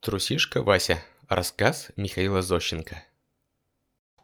[0.00, 1.02] Трусишка Вася.
[1.28, 3.02] Рассказ Михаила Зощенко.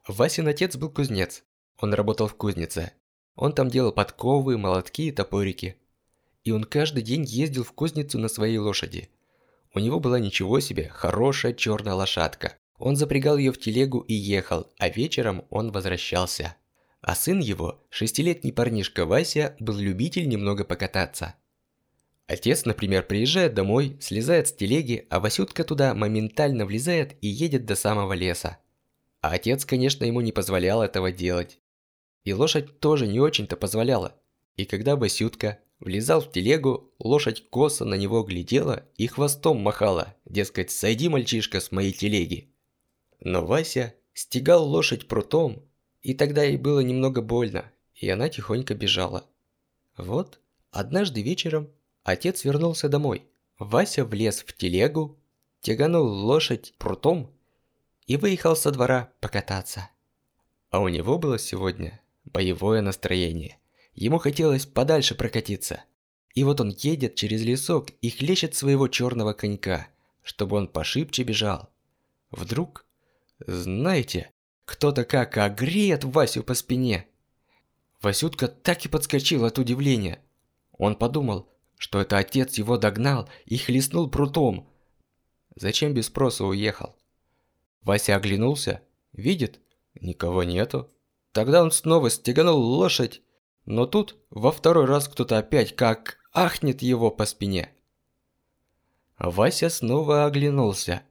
[0.07, 1.43] Васин отец был кузнец.
[1.79, 2.93] Он работал в кузнице.
[3.35, 5.77] Он там делал подковы, молотки и топорики.
[6.45, 9.11] И он каждый день ездил в кузницу на своей лошади.
[9.75, 12.57] У него была ничего себе хорошая черная лошадка.
[12.79, 16.57] Он запрягал ее в телегу и ехал, а вечером он возвращался.
[17.01, 21.35] А сын его, шестилетний парнишка Вася, был любитель немного покататься.
[22.27, 27.75] Отец, например, приезжает домой, слезает с телеги, а Васютка туда моментально влезает и едет до
[27.75, 28.59] самого леса.
[29.21, 31.59] А отец, конечно, ему не позволял этого делать.
[32.25, 34.19] И лошадь тоже не очень-то позволяла.
[34.57, 40.71] И когда Васютка влезал в телегу, лошадь косо на него глядела и хвостом махала, дескать,
[40.71, 42.51] сойди, мальчишка, с моей телеги.
[43.21, 45.63] Но Вася стегал лошадь прутом,
[46.01, 49.27] и тогда ей было немного больно, и она тихонько бежала.
[49.97, 51.71] Вот, однажды вечером
[52.05, 53.27] Отец вернулся домой.
[53.59, 55.19] Вася влез в телегу,
[55.61, 57.33] тяганул лошадь прутом
[58.07, 59.89] и выехал со двора покататься.
[60.71, 63.59] А у него было сегодня боевое настроение.
[63.95, 65.85] Ему хотелось подальше прокатиться.
[66.35, 69.89] И вот он едет через лесок и хлещет своего черного конька,
[70.23, 71.71] чтобы он пошибче бежал.
[72.31, 72.85] Вдруг,
[73.39, 74.31] знаете,
[74.65, 77.07] кто-то как огреет Васю по спине.
[78.03, 80.21] Васютка так и подскочил от удивления.
[80.73, 84.69] Он подумал, что это отец его догнал и хлестнул прутом.
[85.57, 86.97] Зачем без спроса уехал?
[87.83, 89.61] Вася оглянулся, видит,
[90.01, 90.91] никого нету.
[91.33, 93.23] Тогда он снова стеганул лошадь,
[93.67, 97.71] но тут во второй раз кто-то опять как ахнет его по спине.
[99.19, 101.03] Вася снова оглянулся.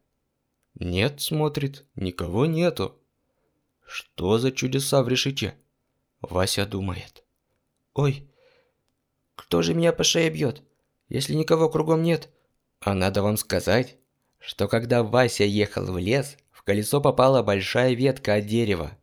[0.75, 2.99] Нет, смотрит, никого нету.
[3.85, 5.55] Что за чудеса в решете?
[6.21, 7.23] Вася думает.
[7.93, 8.27] Ой,
[9.35, 10.63] кто же меня по шее бьет,
[11.09, 12.29] если никого кругом нет?
[12.79, 13.97] А надо вам сказать,
[14.39, 18.97] что когда Вася ехал в лес, в колесо попала большая ветка от дерева.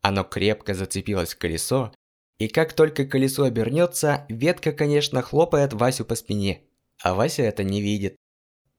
[0.00, 1.92] Оно крепко зацепилось в колесо,
[2.38, 6.62] и как только колесо обернется, ветка, конечно, хлопает Васю по спине.
[7.02, 8.16] А Вася это не видит,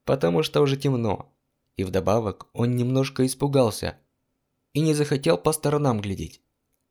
[0.03, 1.31] потому что уже темно.
[1.77, 3.97] И вдобавок он немножко испугался
[4.73, 6.41] и не захотел по сторонам глядеть.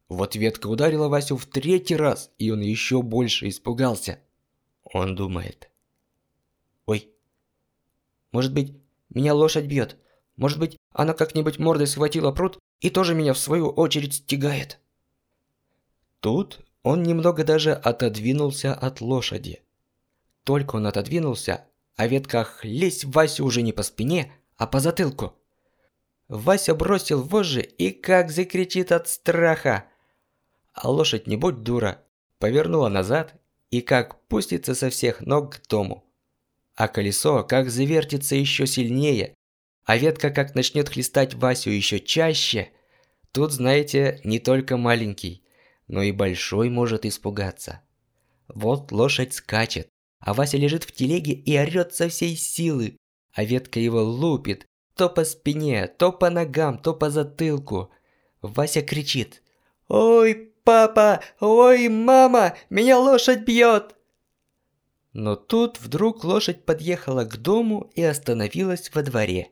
[0.08, 4.20] Вот ветка ударила Васю в третий раз, и он еще больше испугался.
[4.84, 5.70] Он думает.
[6.86, 7.10] Ой,
[8.32, 8.74] может быть,
[9.08, 9.96] меня лошадь бьет.
[10.36, 14.78] Может быть, она как-нибудь мордой схватила пруд и тоже меня в свою очередь стегает.
[16.20, 19.62] Тут он немного даже отодвинулся от лошади.
[20.44, 21.64] Только он отодвинулся,
[21.96, 25.34] а ветка хлесть Васю уже не по спине, а по затылку.
[26.28, 29.84] Вася бросил вожжи и как закричит от страха.
[30.74, 32.02] А лошадь, не будь дура,
[32.38, 33.34] повернула назад
[33.70, 36.04] и как пустится со всех ног к дому.
[36.74, 39.34] А колесо как завертится еще сильнее,
[39.84, 42.70] а ветка как начнет хлестать Васю еще чаще.
[43.32, 45.44] Тут, знаете, не только маленький,
[45.86, 47.80] но и большой может испугаться.
[48.48, 52.96] Вот лошадь скачет, а Вася лежит в телеге и орёт со всей силы,
[53.32, 57.90] а ветка его лупит, то по спине, то по ногам, то по затылку.
[58.40, 59.42] Вася кричит
[59.88, 61.22] «Ой, папа!
[61.40, 62.56] Ой, мама!
[62.70, 63.94] Меня лошадь бьет!»
[65.12, 69.50] Но тут вдруг лошадь подъехала к дому и остановилась во дворе.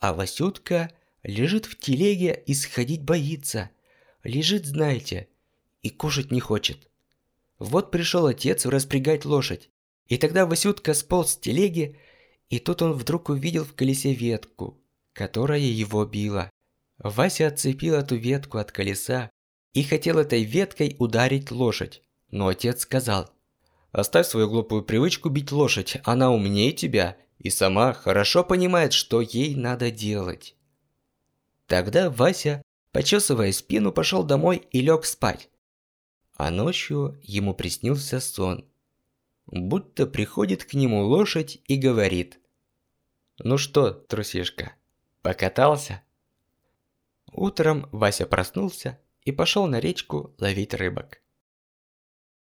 [0.00, 0.90] А Васютка
[1.22, 3.70] лежит в телеге и сходить боится.
[4.24, 5.28] Лежит, знаете,
[5.82, 6.88] и кушать не хочет.
[7.58, 9.70] Вот пришел отец распрягать лошадь.
[10.06, 11.96] И тогда Васютка сполз с телеги,
[12.48, 14.80] и тут он вдруг увидел в колесе ветку,
[15.12, 16.50] которая его била.
[16.98, 19.30] Вася отцепил эту ветку от колеса
[19.72, 22.02] и хотел этой веткой ударить лошадь.
[22.30, 23.30] Но отец сказал,
[23.92, 29.54] «Оставь свою глупую привычку бить лошадь, она умнее тебя и сама хорошо понимает, что ей
[29.54, 30.56] надо делать».
[31.66, 32.62] Тогда Вася,
[32.92, 35.50] почесывая спину, пошел домой и лег спать.
[36.36, 38.64] А ночью ему приснился сон.
[39.46, 42.38] Будто приходит к нему лошадь и говорит,
[43.38, 44.72] «Ну что, трусишка,
[45.22, 46.02] покатался?»
[47.32, 51.20] Утром Вася проснулся и пошел на речку ловить рыбок.